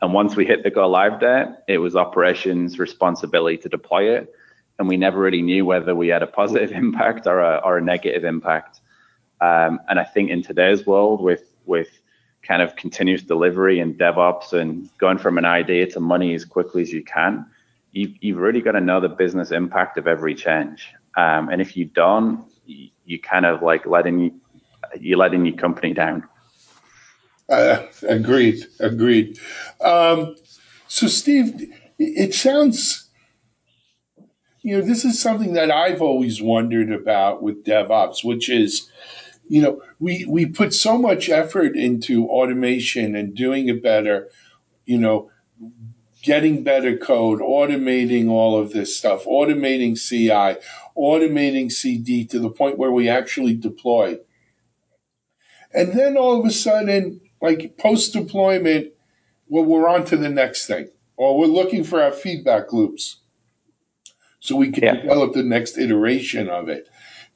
And 0.00 0.12
once 0.12 0.36
we 0.36 0.46
hit 0.46 0.62
the 0.64 0.70
go 0.70 0.88
live 0.88 1.20
date, 1.20 1.48
it 1.66 1.78
was 1.78 1.96
operations 1.96 2.78
responsibility 2.78 3.56
to 3.58 3.68
deploy 3.68 4.16
it. 4.16 4.34
And 4.78 4.88
we 4.88 4.96
never 4.96 5.18
really 5.18 5.42
knew 5.42 5.64
whether 5.64 5.94
we 5.94 6.08
had 6.08 6.22
a 6.22 6.26
positive 6.26 6.72
impact 6.84 7.26
or 7.26 7.40
a, 7.40 7.60
or 7.64 7.78
a 7.78 7.82
negative 7.82 8.24
impact. 8.24 8.80
Um, 9.40 9.80
and 9.88 9.98
I 10.00 10.04
think 10.04 10.30
in 10.30 10.42
today's 10.42 10.86
world, 10.86 11.20
with 11.20 11.44
with 11.66 11.88
kind 12.42 12.62
of 12.62 12.76
continuous 12.76 13.22
delivery 13.22 13.78
and 13.78 13.98
DevOps 13.98 14.52
and 14.52 14.88
going 14.98 15.18
from 15.18 15.38
an 15.38 15.44
idea 15.44 15.86
to 15.86 16.00
money 16.00 16.34
as 16.34 16.44
quickly 16.44 16.80
as 16.82 16.92
you 16.92 17.04
can, 17.04 17.44
you, 17.92 18.14
you've 18.20 18.38
really 18.38 18.62
got 18.62 18.72
to 18.72 18.80
know 18.80 19.00
the 19.00 19.08
business 19.08 19.50
impact 19.50 19.98
of 19.98 20.06
every 20.06 20.34
change. 20.34 20.88
Um, 21.16 21.48
and 21.48 21.60
if 21.60 21.76
you 21.76 21.84
don't, 21.84 22.44
you, 22.64 22.88
you 23.04 23.20
kind 23.20 23.44
of 23.44 23.62
like 23.62 23.86
letting 23.86 24.40
you're 25.00 25.18
letting 25.18 25.44
your 25.44 25.56
company 25.56 25.92
down. 25.92 26.26
Uh, 27.48 27.86
agreed. 28.06 28.64
Agreed. 28.80 29.38
Um, 29.80 30.36
so, 30.86 31.06
Steve, 31.06 31.72
it 31.98 32.34
sounds, 32.34 33.08
you 34.62 34.76
know, 34.76 34.82
this 34.82 35.04
is 35.04 35.20
something 35.20 35.54
that 35.54 35.70
I've 35.70 36.02
always 36.02 36.40
wondered 36.40 36.92
about 36.92 37.42
with 37.42 37.64
DevOps, 37.64 38.24
which 38.24 38.48
is 38.48 38.90
you 39.48 39.62
know, 39.62 39.82
we, 39.98 40.24
we 40.26 40.46
put 40.46 40.74
so 40.74 40.98
much 40.98 41.28
effort 41.28 41.76
into 41.76 42.28
automation 42.28 43.16
and 43.16 43.34
doing 43.34 43.68
it 43.68 43.82
better, 43.82 44.28
you 44.84 44.98
know, 44.98 45.30
getting 46.22 46.62
better 46.62 46.96
code, 46.96 47.40
automating 47.40 48.28
all 48.28 48.58
of 48.58 48.72
this 48.72 48.96
stuff, 48.96 49.24
automating 49.24 49.98
CI, 49.98 50.60
automating 50.96 51.70
CD 51.70 52.24
to 52.26 52.38
the 52.38 52.50
point 52.50 52.78
where 52.78 52.92
we 52.92 53.08
actually 53.08 53.54
deploy. 53.54 54.18
And 55.72 55.92
then 55.92 56.16
all 56.16 56.38
of 56.38 56.46
a 56.46 56.50
sudden, 56.50 57.20
like 57.40 57.76
post 57.78 58.12
deployment, 58.12 58.92
well, 59.48 59.64
we're 59.64 59.88
on 59.88 60.04
to 60.06 60.16
the 60.16 60.28
next 60.28 60.66
thing, 60.66 60.90
or 61.16 61.38
we're 61.38 61.46
looking 61.46 61.84
for 61.84 62.02
our 62.02 62.12
feedback 62.12 62.72
loops 62.72 63.16
so 64.40 64.56
we 64.56 64.70
can 64.70 64.84
yeah. 64.84 64.94
develop 64.96 65.32
the 65.32 65.42
next 65.42 65.78
iteration 65.78 66.48
of 66.48 66.68
it. 66.68 66.88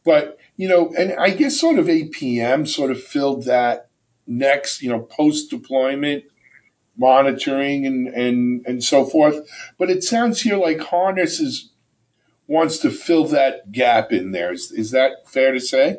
But 0.04 0.38
you 0.62 0.68
know, 0.68 0.94
and 0.96 1.14
I 1.14 1.30
guess 1.30 1.58
sort 1.58 1.80
of 1.80 1.86
APM 1.86 2.68
sort 2.68 2.92
of 2.92 3.02
filled 3.02 3.46
that 3.46 3.88
next, 4.28 4.80
you 4.80 4.90
know, 4.90 5.00
post 5.00 5.50
deployment 5.50 6.22
monitoring 6.96 7.84
and, 7.84 8.06
and, 8.06 8.64
and 8.64 8.84
so 8.84 9.04
forth. 9.04 9.44
But 9.76 9.90
it 9.90 10.04
sounds 10.04 10.40
here 10.40 10.56
like 10.56 10.78
Harness 10.78 11.40
is, 11.40 11.68
wants 12.46 12.78
to 12.78 12.90
fill 12.90 13.24
that 13.26 13.72
gap 13.72 14.12
in 14.12 14.30
there. 14.30 14.52
Is, 14.52 14.70
is 14.70 14.92
that 14.92 15.26
fair 15.26 15.50
to 15.50 15.58
say? 15.58 15.98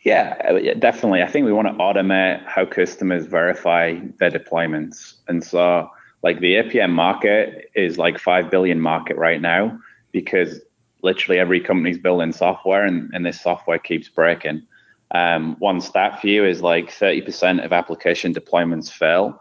Yeah, 0.00 0.74
definitely. 0.80 1.22
I 1.22 1.28
think 1.28 1.46
we 1.46 1.52
want 1.52 1.68
to 1.68 1.74
automate 1.74 2.44
how 2.44 2.66
customers 2.66 3.26
verify 3.26 4.00
their 4.18 4.32
deployments. 4.32 5.14
And 5.28 5.44
so, 5.44 5.88
like 6.24 6.40
the 6.40 6.54
APM 6.54 6.90
market 6.90 7.70
is 7.76 7.98
like 7.98 8.18
5 8.18 8.50
billion 8.50 8.80
market 8.80 9.16
right 9.16 9.40
now 9.40 9.78
because 10.10 10.58
literally 11.02 11.38
every 11.38 11.60
company's 11.60 11.98
building 11.98 12.32
software 12.32 12.84
and, 12.84 13.10
and 13.12 13.26
this 13.26 13.40
software 13.40 13.78
keeps 13.78 14.08
breaking. 14.08 14.62
Um, 15.10 15.56
one 15.58 15.80
stat 15.80 16.20
for 16.20 16.28
you 16.28 16.44
is 16.44 16.62
like 16.62 16.90
30% 16.90 17.64
of 17.64 17.72
application 17.72 18.32
deployments 18.32 18.90
fail. 18.90 19.40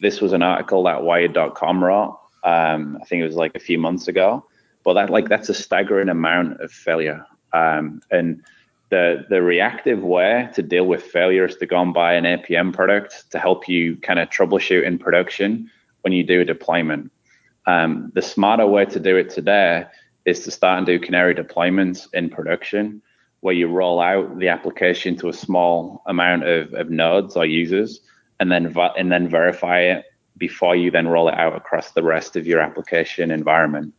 This 0.00 0.20
was 0.20 0.32
an 0.32 0.42
article 0.42 0.82
that 0.84 1.04
Wired.com 1.04 1.84
wrote. 1.84 2.18
Um, 2.42 2.98
I 3.00 3.04
think 3.04 3.22
it 3.22 3.26
was 3.26 3.36
like 3.36 3.54
a 3.54 3.60
few 3.60 3.78
months 3.78 4.08
ago, 4.08 4.44
but 4.82 4.94
that 4.94 5.10
like 5.10 5.28
that's 5.28 5.48
a 5.48 5.54
staggering 5.54 6.08
amount 6.08 6.60
of 6.60 6.72
failure. 6.72 7.24
Um, 7.52 8.02
and 8.10 8.42
the 8.90 9.24
the 9.30 9.42
reactive 9.42 10.02
way 10.02 10.48
to 10.54 10.62
deal 10.62 10.86
with 10.86 11.04
failure 11.04 11.44
is 11.44 11.56
to 11.56 11.66
go 11.66 11.80
and 11.80 11.94
buy 11.94 12.14
an 12.14 12.24
APM 12.24 12.72
product 12.72 13.30
to 13.30 13.38
help 13.38 13.68
you 13.68 13.96
kind 13.98 14.18
of 14.18 14.28
troubleshoot 14.28 14.84
in 14.84 14.98
production 14.98 15.70
when 16.00 16.12
you 16.12 16.24
do 16.24 16.40
a 16.40 16.44
deployment. 16.44 17.12
Um, 17.66 18.10
the 18.14 18.22
smarter 18.22 18.66
way 18.66 18.86
to 18.86 18.98
do 18.98 19.16
it 19.16 19.30
today 19.30 19.86
is 20.24 20.40
to 20.40 20.50
start 20.50 20.78
and 20.78 20.86
do 20.86 20.98
canary 20.98 21.34
deployments 21.34 22.08
in 22.12 22.30
production 22.30 23.02
where 23.40 23.54
you 23.54 23.66
roll 23.66 24.00
out 24.00 24.38
the 24.38 24.48
application 24.48 25.16
to 25.16 25.28
a 25.28 25.32
small 25.32 26.02
amount 26.06 26.44
of, 26.44 26.72
of 26.74 26.90
nodes 26.90 27.36
or 27.36 27.44
users 27.44 28.00
and 28.38 28.50
then 28.50 28.74
and 28.96 29.10
then 29.10 29.28
verify 29.28 29.80
it 29.80 30.04
before 30.38 30.74
you 30.74 30.90
then 30.90 31.08
roll 31.08 31.28
it 31.28 31.34
out 31.34 31.54
across 31.54 31.90
the 31.90 32.02
rest 32.02 32.36
of 32.36 32.46
your 32.46 32.60
application 32.60 33.30
environment. 33.30 33.92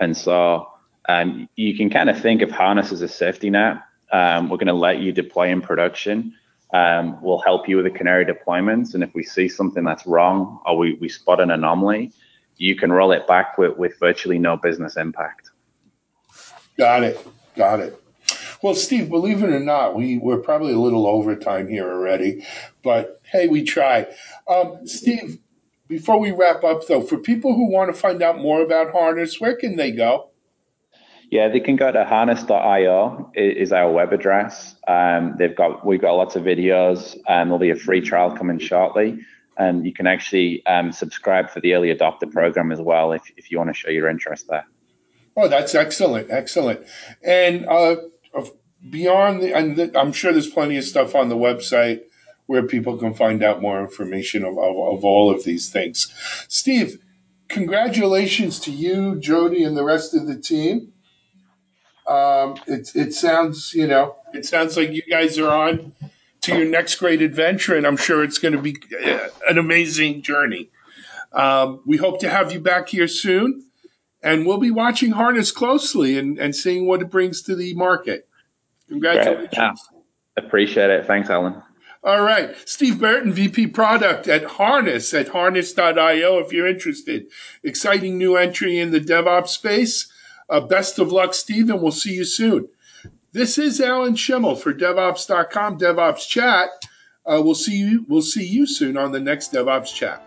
And 0.00 0.16
so 0.16 0.68
um, 1.08 1.48
you 1.56 1.76
can 1.76 1.90
kind 1.90 2.08
of 2.08 2.20
think 2.20 2.42
of 2.42 2.50
Harness 2.50 2.92
as 2.92 3.02
a 3.02 3.08
safety 3.08 3.50
net. 3.50 3.78
Um, 4.12 4.48
we're 4.48 4.56
going 4.56 4.68
to 4.68 4.72
let 4.72 5.00
you 5.00 5.12
deploy 5.12 5.48
in 5.48 5.60
production. 5.60 6.34
Um, 6.72 7.20
we'll 7.22 7.40
help 7.40 7.68
you 7.68 7.76
with 7.76 7.84
the 7.84 7.96
canary 7.96 8.24
deployments. 8.24 8.94
And 8.94 9.02
if 9.02 9.14
we 9.14 9.22
see 9.22 9.48
something 9.48 9.84
that's 9.84 10.06
wrong 10.06 10.60
or 10.66 10.76
we, 10.76 10.94
we 10.94 11.08
spot 11.08 11.40
an 11.40 11.50
anomaly, 11.50 12.12
you 12.56 12.74
can 12.76 12.92
roll 12.92 13.12
it 13.12 13.26
back 13.26 13.58
with, 13.58 13.76
with 13.76 13.98
virtually 13.98 14.38
no 14.38 14.56
business 14.56 14.96
impact. 14.96 15.50
Got 16.76 17.04
it. 17.04 17.26
Got 17.56 17.80
it. 17.80 18.00
Well, 18.62 18.74
Steve, 18.74 19.10
believe 19.10 19.42
it 19.42 19.50
or 19.50 19.60
not, 19.60 19.94
we, 19.94 20.16
we're 20.18 20.38
probably 20.38 20.72
a 20.72 20.78
little 20.78 21.06
overtime 21.06 21.68
here 21.68 21.90
already, 21.90 22.46
but 22.82 23.20
hey, 23.24 23.46
we 23.46 23.62
try. 23.62 24.06
Um, 24.48 24.86
Steve, 24.86 25.38
before 25.86 26.18
we 26.18 26.30
wrap 26.30 26.64
up, 26.64 26.86
though, 26.86 27.02
for 27.02 27.18
people 27.18 27.54
who 27.54 27.70
want 27.70 27.94
to 27.94 28.00
find 28.00 28.22
out 28.22 28.38
more 28.38 28.62
about 28.62 28.90
Harness, 28.90 29.38
where 29.38 29.54
can 29.54 29.76
they 29.76 29.90
go? 29.90 30.30
Yeah, 31.30 31.48
they 31.48 31.60
can 31.60 31.76
go 31.76 31.90
to 31.90 32.04
harness.io 32.04 33.32
is 33.34 33.72
our 33.72 33.90
web 33.90 34.12
address. 34.12 34.76
Um, 34.86 35.34
they've 35.38 35.56
got 35.56 35.84
we've 35.84 36.00
got 36.00 36.12
lots 36.12 36.36
of 36.36 36.44
videos, 36.44 37.16
and 37.28 37.48
there'll 37.48 37.58
be 37.58 37.70
a 37.70 37.76
free 37.76 38.00
trial 38.00 38.36
coming 38.36 38.58
shortly, 38.58 39.18
and 39.56 39.84
you 39.84 39.92
can 39.92 40.06
actually 40.06 40.64
um, 40.66 40.92
subscribe 40.92 41.50
for 41.50 41.60
the 41.60 41.74
early 41.74 41.94
adopter 41.94 42.30
program 42.30 42.70
as 42.70 42.80
well 42.80 43.12
if 43.12 43.22
if 43.36 43.50
you 43.50 43.58
want 43.58 43.68
to 43.68 43.74
show 43.74 43.90
your 43.90 44.08
interest 44.08 44.46
there. 44.48 44.66
Oh, 45.36 45.48
that's 45.48 45.74
excellent, 45.74 46.30
excellent. 46.30 46.86
And 47.22 47.66
uh, 47.66 47.96
beyond, 48.88 49.42
the, 49.42 49.54
and 49.54 49.76
the, 49.76 49.98
I'm 49.98 50.12
sure 50.12 50.32
there's 50.32 50.48
plenty 50.48 50.76
of 50.76 50.84
stuff 50.84 51.14
on 51.14 51.28
the 51.28 51.36
website 51.36 52.02
where 52.46 52.62
people 52.62 52.98
can 52.98 53.14
find 53.14 53.42
out 53.42 53.62
more 53.62 53.80
information 53.80 54.44
of, 54.44 54.58
of, 54.58 54.76
of 54.76 55.04
all 55.04 55.30
of 55.34 55.44
these 55.44 55.70
things. 55.70 56.12
Steve, 56.48 56.98
congratulations 57.48 58.60
to 58.60 58.70
you, 58.70 59.14
Jyoti, 59.16 59.66
and 59.66 59.76
the 59.76 59.84
rest 59.84 60.14
of 60.14 60.26
the 60.26 60.36
team. 60.36 60.92
Um, 62.06 62.56
it, 62.66 62.94
it 62.94 63.14
sounds, 63.14 63.72
you 63.72 63.86
know, 63.86 64.16
it 64.34 64.44
sounds 64.44 64.76
like 64.76 64.90
you 64.90 65.02
guys 65.08 65.38
are 65.38 65.50
on 65.50 65.94
to 66.42 66.54
your 66.54 66.66
next 66.66 66.96
great 66.96 67.22
adventure, 67.22 67.74
and 67.74 67.86
I'm 67.86 67.96
sure 67.96 68.22
it's 68.22 68.36
going 68.36 68.52
to 68.52 68.60
be 68.60 68.76
uh, 69.02 69.28
an 69.48 69.56
amazing 69.56 70.20
journey. 70.20 70.68
Um, 71.32 71.80
we 71.86 71.96
hope 71.96 72.20
to 72.20 72.28
have 72.28 72.52
you 72.52 72.60
back 72.60 72.90
here 72.90 73.08
soon, 73.08 73.64
and 74.24 74.46
we'll 74.46 74.58
be 74.58 74.70
watching 74.70 75.12
Harness 75.12 75.52
closely 75.52 76.18
and, 76.18 76.38
and 76.38 76.56
seeing 76.56 76.86
what 76.86 77.02
it 77.02 77.10
brings 77.10 77.42
to 77.42 77.54
the 77.54 77.74
market. 77.74 78.26
Congratulations. 78.88 79.50
Yeah. 79.52 79.74
Appreciate 80.36 80.90
it. 80.90 81.06
Thanks, 81.06 81.28
Alan. 81.28 81.62
All 82.02 82.22
right. 82.22 82.56
Steve 82.66 82.98
Burton, 82.98 83.32
VP 83.32 83.68
Product 83.68 84.26
at 84.26 84.44
Harness 84.44 85.14
at 85.14 85.28
harness.io 85.28 86.38
if 86.38 86.52
you're 86.52 86.66
interested. 86.66 87.26
Exciting 87.62 88.18
new 88.18 88.36
entry 88.36 88.78
in 88.78 88.90
the 88.90 89.00
DevOps 89.00 89.48
space. 89.48 90.10
Uh, 90.48 90.60
best 90.60 90.98
of 90.98 91.12
luck, 91.12 91.34
Steve, 91.34 91.70
and 91.70 91.80
we'll 91.80 91.92
see 91.92 92.14
you 92.14 92.24
soon. 92.24 92.68
This 93.32 93.58
is 93.58 93.80
Alan 93.80 94.14
Shimel 94.14 94.58
for 94.58 94.72
DevOps.com 94.72 95.78
DevOps 95.78 96.26
Chat. 96.28 96.68
Uh, 97.26 97.40
we'll 97.42 97.54
see 97.54 97.76
you. 97.76 98.04
We'll 98.08 98.22
see 98.22 98.46
you 98.46 98.66
soon 98.66 98.96
on 98.96 99.12
the 99.12 99.20
next 99.20 99.52
DevOps 99.52 99.94
Chat. 99.94 100.22